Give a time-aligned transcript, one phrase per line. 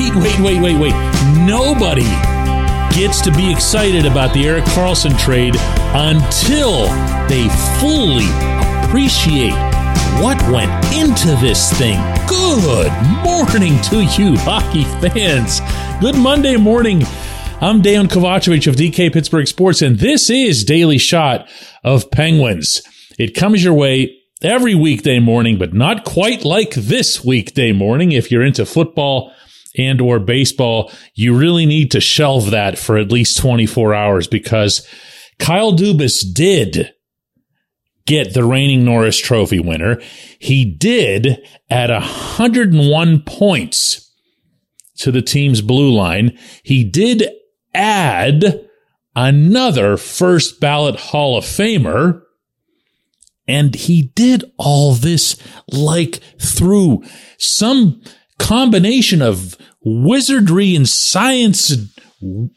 [0.00, 0.94] wait, wait, wait, wait, wait.
[1.46, 2.08] Nobody
[2.96, 5.54] gets to be excited about the Erik Karlsson trade
[5.94, 6.86] until
[7.28, 7.48] they
[7.78, 8.28] fully
[8.84, 9.52] appreciate
[10.22, 11.98] what went into this thing.
[12.26, 15.60] Good morning to you, hockey fans.
[16.00, 17.02] Good Monday morning.
[17.60, 21.46] I'm Dejan Kovacevic of DK Pittsburgh Sports, and this is Daily Shot
[21.84, 22.82] of Penguins.
[23.18, 28.12] It comes your way every weekday morning, but not quite like this weekday morning.
[28.12, 29.34] If you're into football
[29.76, 34.86] and or baseball, you really need to shelve that for at least 24 hours because
[35.38, 36.92] Kyle Dubas did
[38.06, 40.00] get the reigning Norris Trophy winner.
[40.38, 44.12] He did add 101 points
[44.98, 46.36] to the team's blue line.
[46.62, 47.28] He did
[47.72, 48.68] add
[49.14, 52.22] another first ballot Hall of Famer.
[53.46, 55.36] And he did all this
[55.68, 57.02] like through
[57.38, 58.00] some
[58.40, 62.50] combination of wizardry and science and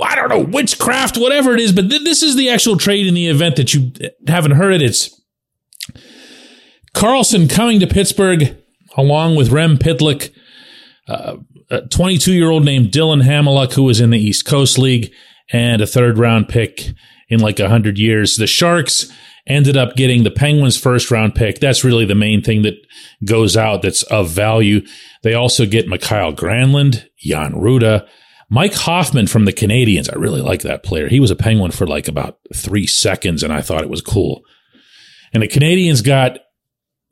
[0.00, 3.14] I don't know, witchcraft, whatever it is, but th- this is the actual trade in
[3.14, 3.92] the event that you
[4.26, 4.82] haven't heard it.
[4.82, 5.20] It's
[6.94, 8.56] Karlsson coming to Pittsburgh
[8.96, 10.32] along with Rem Pitlick,
[11.08, 11.36] uh,
[11.70, 15.12] a 22 year old named Dylan Hamonic, who was in the East Coast League,
[15.52, 16.90] and a third round pick
[17.32, 18.36] in like 100 years.
[18.36, 19.10] The Sharks
[19.46, 21.58] ended up getting the Penguins first round pick.
[21.58, 22.74] That's really the main thing that
[23.24, 24.86] goes out that's of value.
[25.22, 28.06] They also get Mikael Granlund, Jan Rutta,
[28.50, 30.12] Mike Hoffman from the Canadiens.
[30.12, 31.08] I really like that player.
[31.08, 34.42] He was a Penguin for like about three seconds, and I thought it was cool.
[35.32, 36.38] And the Canadiens got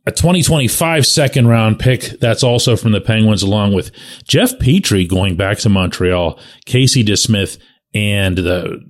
[0.06, 2.20] a 2025 second round pick.
[2.20, 3.91] That's also from the Penguins, along with
[4.26, 7.58] Jeff Petry going back to Montreal, Casey DeSmith,
[7.92, 8.83] and the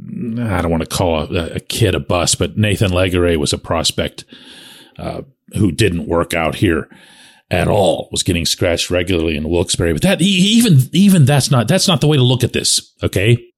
[0.43, 3.59] I don't want to call a, a kid a bust, but Nathan Legare was a
[3.59, 4.25] prospect
[4.98, 5.23] uh,
[5.55, 6.89] who didn't work out here
[7.51, 8.09] at all.
[8.12, 12.07] Was getting scratched regularly in Wilkes-Barre, but that even even that's not that's not the
[12.07, 12.95] way to look at this.
[13.02, 13.52] Okay,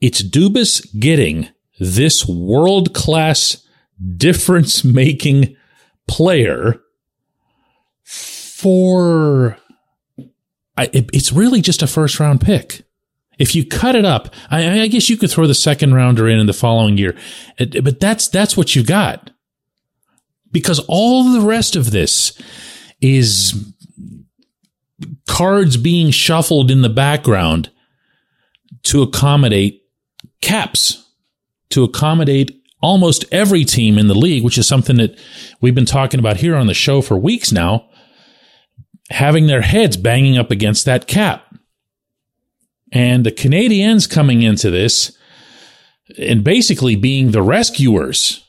[0.00, 1.48] it's Dubas getting
[1.80, 3.66] this world class
[4.16, 5.56] difference making
[6.06, 6.80] player
[8.02, 9.56] for.
[10.76, 12.84] I, it, it's really just a first round pick.
[13.38, 16.40] If you cut it up, I, I, guess you could throw the second rounder in
[16.40, 17.16] in the following year,
[17.58, 19.30] but that's that's what you got.
[20.50, 22.40] Because all the rest of this
[23.00, 23.72] is
[25.26, 27.70] cards being shuffled in the background
[28.84, 29.82] to accommodate
[30.40, 31.06] caps,
[31.70, 35.18] to accommodate almost every team in the league, which is something that
[35.60, 37.88] we've been talking about here on the show for weeks now,
[39.10, 41.44] having their heads banging up against that cap.
[42.92, 45.16] And the Canadiens coming into this
[46.18, 48.44] and basically being the rescuers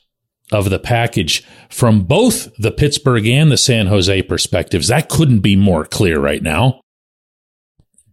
[0.52, 4.88] of the package from both the Pittsburgh and the San Jose perspectives.
[4.88, 6.80] That couldn't be more clear right now.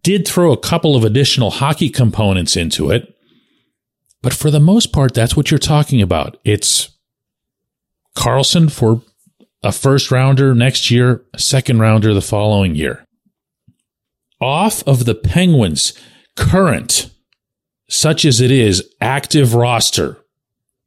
[0.03, 3.13] Did throw a couple of additional hockey components into it.
[4.21, 6.37] But for the most part, that's what you're talking about.
[6.43, 6.89] It's
[8.15, 9.01] Karlsson for
[9.63, 13.05] a first rounder next year, a second rounder the following year.
[14.39, 15.93] Off of the Penguins'
[16.37, 17.09] current,
[17.89, 20.17] such as it is, active roster,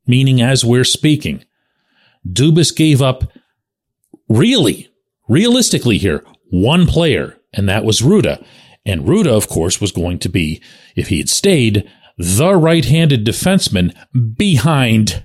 [0.06, 1.44] meaning as we're speaking,
[2.26, 3.24] Dubas gave up
[4.28, 4.88] really,
[5.28, 8.44] realistically here, one player, and that was Rutta.
[8.86, 10.62] And Rutta, of course, was going to be,
[10.96, 13.94] if he had stayed, the right-handed defenseman
[14.36, 15.24] behind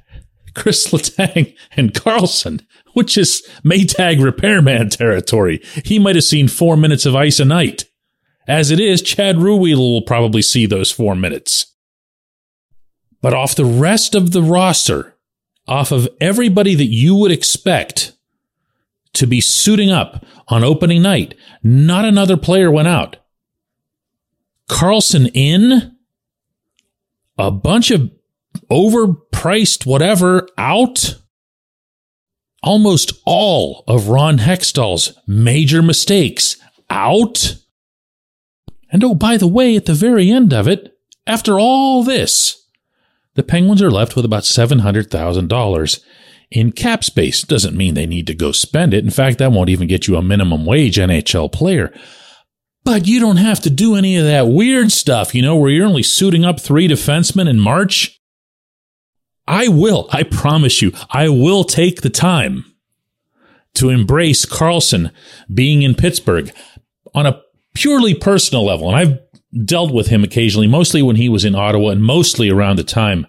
[0.56, 5.62] Chris Letang and Karlsson, which is Maytag repairman territory.
[5.84, 7.86] He might have seen four minutes of ice a night.
[8.48, 11.74] As it is, Chad Ruhwedel will probably see those four minutes.
[13.22, 15.16] But off the rest of the roster,
[15.68, 18.12] off of everybody that you would expect
[19.14, 23.18] to be suiting up on opening night, not another player went out.
[24.70, 25.96] Karlsson in,
[27.38, 28.12] a bunch of
[28.70, 31.16] overpriced whatever out.
[32.62, 36.58] Almost all of Ron Hextall's major mistakes
[36.90, 37.58] out.
[38.96, 40.98] And oh, by the way, at the very end of it,
[41.28, 42.66] after all this,
[43.34, 46.04] the Penguins are left with about $700,000
[46.50, 47.42] in cap space.
[47.42, 49.04] Doesn't mean they need to go spend it.
[49.04, 51.94] In fact, that won't even get you a minimum wage NHL player.
[52.86, 55.86] But you don't have to do any of that weird stuff, you know, where you're
[55.86, 58.18] only suiting up three defensemen in March.
[59.46, 62.64] I will, I promise you, I will take the time
[63.74, 65.12] to embrace Karlsson
[65.54, 66.50] being in Pittsburgh
[67.14, 67.42] on a
[67.76, 68.88] purely personal level.
[68.90, 69.20] And I've
[69.66, 73.28] dealt with him occasionally, mostly when he was in Ottawa and mostly around the time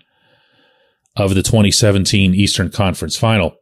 [1.16, 3.56] of the 2017 Eastern Conference final.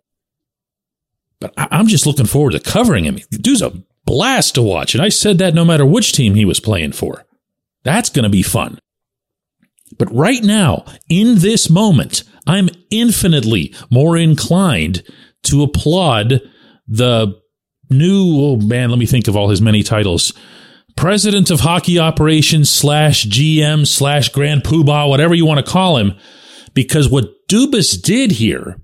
[1.41, 3.19] But I'm just looking forward to covering him.
[3.31, 3.73] Dude's a
[4.05, 4.95] blast to watch.
[4.95, 7.25] And I said that no matter which team he was playing for.
[7.83, 8.79] That's going to be fun.
[9.99, 15.03] But right now, in this moment, I'm infinitely more inclined
[15.45, 16.41] to applaud
[16.87, 17.41] the
[17.91, 20.33] new, oh man, let me think of all his many titles.
[20.97, 26.15] President of Hockey Operations slash GM slash Grand Poobah, whatever you want to call him,
[26.73, 28.81] because what Dubas did here,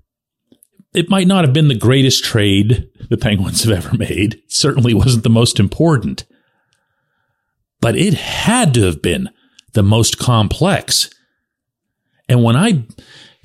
[0.93, 4.35] it might not have been the greatest trade the Penguins have ever made.
[4.35, 6.25] It certainly wasn't the most important,
[7.79, 9.29] but it had to have been
[9.73, 11.09] the most complex.
[12.27, 12.85] And when I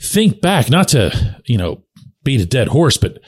[0.00, 1.84] think back, not to, you know,
[2.24, 3.20] beat a dead horse, but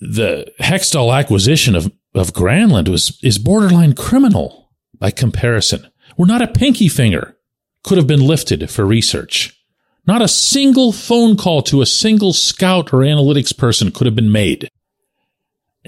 [0.00, 5.86] the Hextall acquisition of, of Granlund was is borderline criminal by comparison.
[6.16, 7.36] We're not a pinky finger
[7.84, 9.54] could have been lifted for research.
[10.06, 14.32] Not a single phone call to a single scout or analytics person could have been
[14.32, 14.68] made.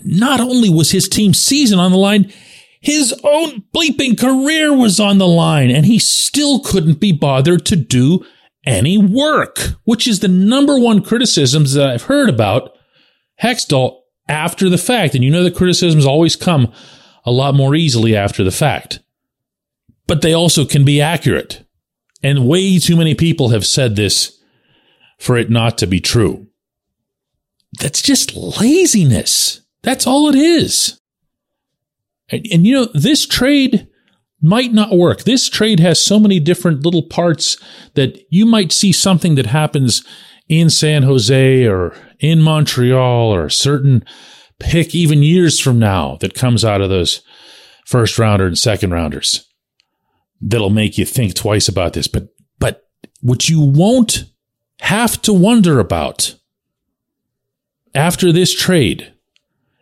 [0.04, 2.32] Not only was his team's season on the line,
[2.80, 7.76] his own bleeping career was on the line, and he still couldn't be bothered to
[7.76, 8.24] do
[8.66, 12.76] any work, which is the number one criticisms that I've heard about
[13.42, 13.99] Hextall
[14.30, 15.14] after the fact.
[15.14, 16.72] And you know the criticisms always come
[17.24, 19.00] a lot more easily after the fact.
[20.06, 21.66] But they also can be accurate.
[22.22, 24.38] And way too many people have said this
[25.18, 26.46] for it not to be true.
[27.78, 29.60] That's just laziness.
[29.82, 30.98] That's all it is.
[32.30, 33.88] And, and, you know, this trade
[34.40, 35.24] might not work.
[35.24, 37.56] This trade has so many different little parts
[37.94, 40.04] that you might see something that happens
[40.48, 44.04] in San Jose or in Montreal or a certain
[44.58, 47.22] pick even years from now that comes out of those
[47.86, 49.48] first rounder and second rounders
[50.40, 52.06] that'll make you think twice about this.
[52.06, 52.28] But,
[52.58, 52.88] but
[53.20, 54.24] what you won't
[54.80, 56.36] have to wonder about
[57.94, 59.12] after this trade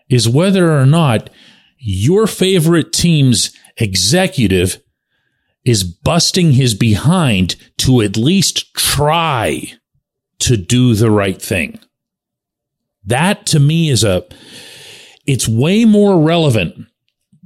[0.09, 1.31] is whether or not
[1.79, 4.83] your favorite team's executive
[5.65, 9.73] is busting his behind to at least try
[10.39, 11.79] to do the right thing.
[13.09, 14.25] That to me is a,
[15.27, 16.87] it's way more relevant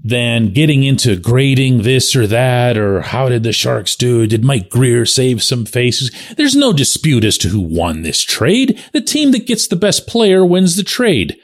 [0.05, 4.27] than getting into grading this or that or how did the Sharks do?
[4.27, 6.11] Did Mike Grier save some faces?
[6.37, 8.83] There's no dispute as to who won this trade.
[8.93, 11.39] The team that gets the best player wins the trade.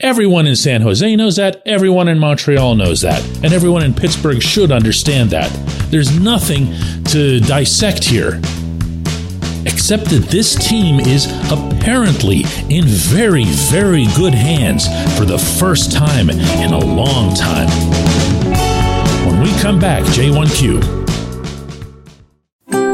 [0.00, 1.62] Everyone in San Jose knows that.
[1.64, 3.24] Everyone in Montreal knows that.
[3.44, 5.52] And everyone in Pittsburgh should understand that.
[5.90, 8.40] There's nothing to dissect here.
[9.64, 14.86] Except that this team is apparently in very, very good hands
[15.16, 17.68] for the first time in a long time.
[19.26, 21.02] When we come back, J1Q.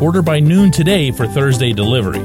[0.00, 2.20] Order by noon today for Thursday delivery.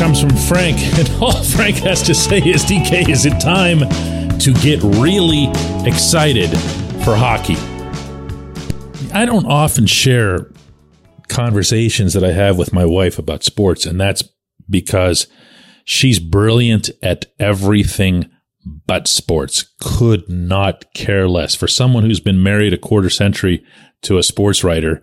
[0.00, 3.80] Comes from Frank, and all Frank has to say is DK, is it time
[4.38, 5.48] to get really
[5.86, 6.48] excited
[7.04, 7.56] for hockey?
[9.12, 10.50] I don't often share
[11.28, 14.24] conversations that I have with my wife about sports, and that's
[14.70, 15.26] because
[15.84, 18.30] she's brilliant at everything
[18.86, 19.70] but sports.
[19.82, 21.54] Could not care less.
[21.54, 23.62] For someone who's been married a quarter century
[24.00, 25.02] to a sports writer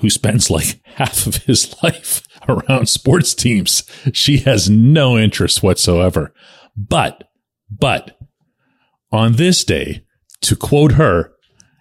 [0.00, 6.32] who spends like half of his life around sports teams, she has no interest whatsoever.
[6.76, 7.28] But,
[7.70, 8.18] but
[9.10, 10.04] on this day,
[10.42, 11.32] to quote her,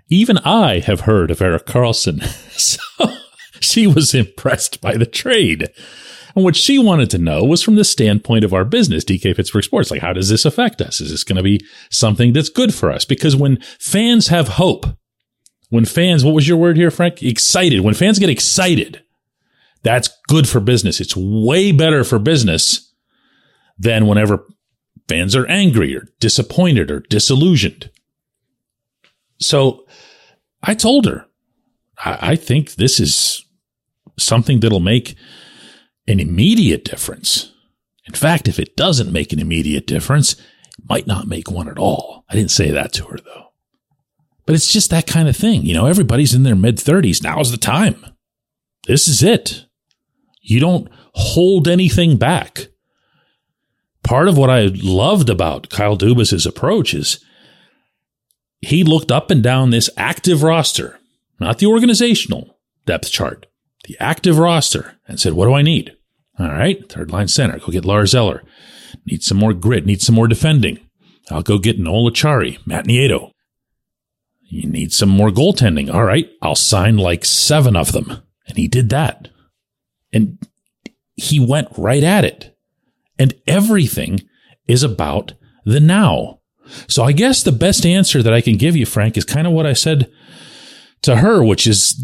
[0.09, 2.23] even I have heard of Erik Karlsson.
[2.57, 3.13] so
[3.61, 5.69] she was impressed by the trade.
[6.35, 9.63] And what she wanted to know was from the standpoint of our business, DK Pittsburgh
[9.63, 9.91] Sports.
[9.91, 11.01] Like, how does this affect us?
[11.01, 13.05] Is this going to be something that's good for us?
[13.05, 14.85] Because when fans have hope,
[15.69, 17.23] when fans, what was your word here, Frank?
[17.23, 17.81] Excited.
[17.81, 19.03] When fans get excited,
[19.83, 20.99] that's good for business.
[21.01, 22.93] It's way better for business
[23.77, 24.45] than whenever
[25.07, 27.89] fans are angry or disappointed or disillusioned.
[29.39, 29.85] So
[30.61, 31.25] I told her,
[31.97, 33.43] I, I think this is
[34.19, 35.15] something that'll make
[36.07, 37.51] an immediate difference.
[38.05, 41.77] In fact, if it doesn't make an immediate difference, it Might not make one at
[41.77, 42.25] all.
[42.29, 43.47] I didn't say that to her though.
[44.45, 45.63] But it's just that kind of thing.
[45.63, 47.23] You know, everybody's in their mid 30s.
[47.23, 48.05] Now's the time.
[48.87, 49.65] This is it.
[50.41, 52.67] You don't hold anything back.
[54.03, 57.23] Part of what I loved about Kyle Dubas's approach is
[58.59, 60.99] he looked up and down this active roster,
[61.39, 63.45] not the organizational depth chart,
[63.85, 65.95] the active roster, and said, What do I need?
[66.39, 68.43] All right, third line center, go get Lars Eller.
[69.05, 70.79] Need some more grit, need some more defending.
[71.29, 73.31] I'll go get Noel Acciari, Matt Nieto.
[74.43, 75.93] You need some more goaltending.
[75.93, 78.21] All right, I'll sign like seven of them.
[78.47, 79.29] And he did that.
[80.13, 80.37] And
[81.15, 82.57] he went right at it.
[83.19, 84.21] And everything
[84.67, 85.33] is about
[85.65, 86.39] the now.
[86.87, 89.53] So I guess the best answer that I can give you, Frank, is kind of
[89.53, 90.11] what I said
[91.03, 92.03] to her, which is,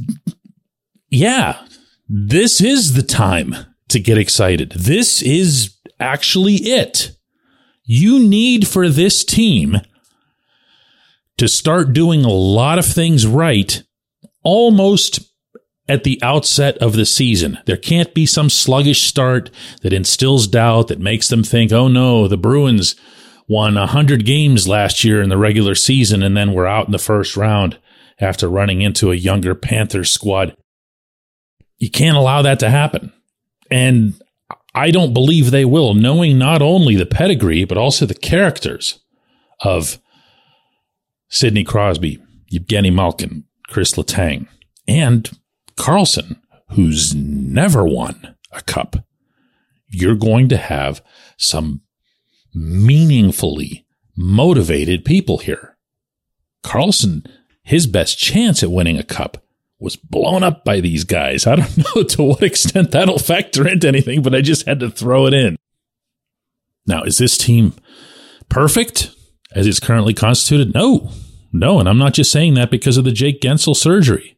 [1.10, 1.66] yeah,
[2.10, 3.56] this is the time
[3.90, 4.72] to get excited.
[4.72, 7.12] This is actually it.
[7.84, 9.78] You need for this team
[11.38, 13.84] to start doing a lot of things right
[14.44, 15.20] almost
[15.90, 17.60] at the outset of the season.
[17.66, 19.50] There can't be some sluggish start
[19.82, 22.96] that instills doubt that makes them think, oh no, the Bruins
[23.48, 26.98] won 100 games last year in the regular season and then we're out in the
[26.98, 27.78] first round
[28.20, 30.56] after running into a younger Panthers squad.
[31.78, 33.14] You can't allow that to happen.
[33.70, 34.20] And
[34.74, 39.00] I don't believe they will, knowing not only the pedigree, but also the characters
[39.62, 40.00] of
[41.30, 42.20] Sidney Crosby,
[42.54, 44.48] Evgeny Malkin, Chris Letang,
[44.88, 45.30] and
[45.78, 46.40] Karlsson,
[46.72, 48.98] who's never won a cup.
[49.88, 51.02] You're going to have
[51.38, 51.82] some
[52.54, 55.78] meaningfully motivated people here.
[56.64, 57.26] Karlsson,
[57.64, 59.44] his best chance at winning a cup
[59.80, 61.46] was blown up by these guys.
[61.46, 64.90] I don't know to what extent that'll factor into anything, but I just had to
[64.90, 65.56] throw it in.
[66.86, 67.74] Now, is this team
[68.50, 69.12] perfect
[69.54, 70.74] as it's currently constituted?
[70.74, 71.12] No,
[71.52, 71.80] no.
[71.80, 74.37] And I'm not just saying that because of the Jake Guentzel surgery.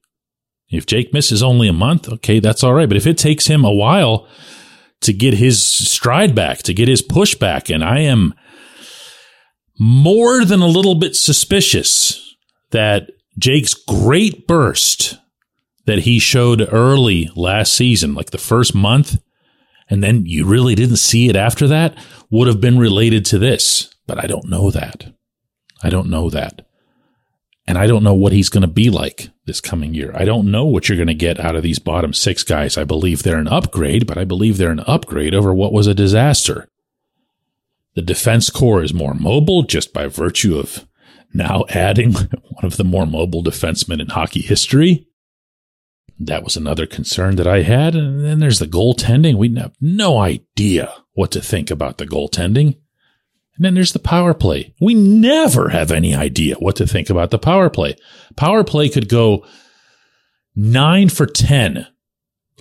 [0.70, 2.88] If Jake misses only a month, okay, that's all right.
[2.88, 4.28] But if it takes him a while
[5.02, 8.34] to get his stride back, to get his push back, and I am
[9.80, 12.36] more than a little bit suspicious
[12.72, 15.18] that Jake's great burst
[15.86, 19.20] that he showed early last season, like the first month,
[19.90, 21.98] and then you really didn't see it after that,
[22.30, 23.92] would have been related to this.
[24.06, 25.14] But I don't know that.
[25.82, 26.68] I don't know that.
[27.70, 30.12] And I don't know what he's going to be like this coming year.
[30.16, 32.80] I don't know what you're going to get out of these bottom six guys.
[32.80, 35.94] I believe they're an upgrade, but I believe they're an upgrade over what was a
[35.94, 36.68] disaster.
[37.94, 40.88] The defense core is more mobile just by virtue of
[41.32, 45.06] now adding one of the more mobile defensemen in hockey history.
[46.18, 47.94] That was another concern that I had.
[47.94, 49.36] And then there's the goaltending.
[49.36, 52.78] We have no idea what to think about the goaltending.
[53.60, 54.74] And then there's the power play.
[54.80, 57.98] We never have any idea what to think about the power play.
[58.36, 59.46] Power play could go
[60.56, 61.86] nine for 10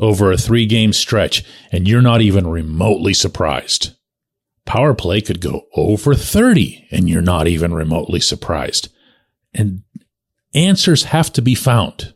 [0.00, 3.94] over a three game stretch, and you're not even remotely surprised.
[4.66, 8.88] Power play could go over 30, and you're not even remotely surprised.
[9.54, 9.82] And
[10.52, 12.12] answers have to be found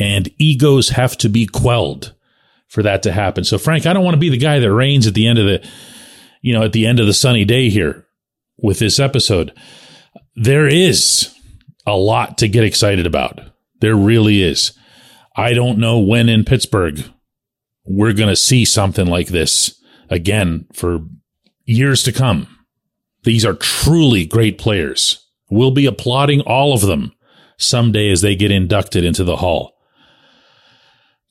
[0.00, 2.14] and egos have to be quelled
[2.68, 3.44] for that to happen.
[3.44, 5.44] So, Frank, I don't want to be the guy that reigns at the end of
[5.46, 5.68] the,
[6.40, 8.06] you know, at the end of the sunny day here
[8.58, 9.52] with this episode.
[10.36, 11.34] There is
[11.86, 13.40] a lot to get excited about.
[13.80, 14.72] There really is.
[15.36, 17.02] I don't know when in Pittsburgh
[17.84, 21.00] we're going to see something like this again for
[21.64, 22.46] years to come.
[23.24, 25.26] These are truly great players.
[25.50, 27.12] We'll be applauding all of them
[27.58, 29.76] someday as they get inducted into the hall.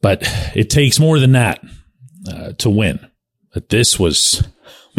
[0.01, 0.22] But
[0.56, 1.62] it takes more than that
[2.28, 3.00] uh, to win.
[3.54, 4.48] But this was,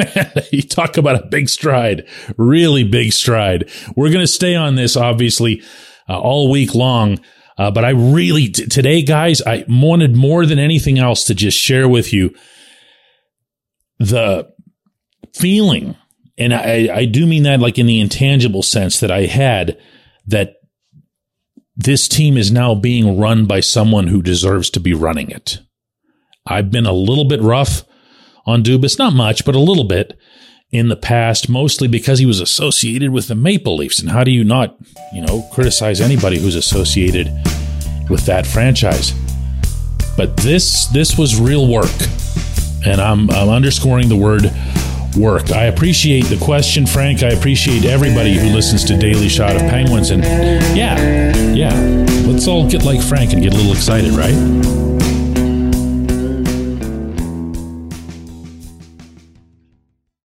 [0.53, 3.71] you talk about a big stride, really big stride.
[3.97, 5.63] We're going to stay on this, obviously,
[6.09, 7.21] uh, all week long.
[7.59, 11.59] Uh, but I really, t- today, guys, I wanted more than anything else to just
[11.59, 12.35] share with you
[13.99, 14.51] the
[15.35, 15.97] feeling.
[16.39, 19.79] And I, I do mean that like in the intangible sense that I had
[20.27, 20.55] that
[21.77, 25.59] this team is now being run by someone who deserves to be running it.
[26.47, 27.85] I've been a little bit rough
[28.47, 30.19] on Dubas, not much, but a little bit
[30.71, 33.99] in the past, mostly because he was associated with the Maple Leafs.
[34.01, 34.77] And how do you not,
[35.13, 37.27] you know, criticize anybody who's associated
[38.09, 39.13] with that franchise?
[40.17, 41.91] But this this was real work.
[42.85, 44.51] And I'm, I'm underscoring the word
[45.17, 45.51] work.
[45.51, 47.23] I appreciate the question, Frank.
[47.23, 50.11] I appreciate everybody who listens to Daily Shot of Penguins.
[50.11, 50.23] And
[50.77, 51.75] yeah, yeah,
[52.27, 54.80] let's all get like Frank and get a little excited, right?